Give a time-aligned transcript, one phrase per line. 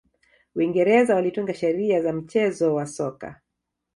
[0.55, 3.41] uingereza walitunga sheria za mchezo wa soka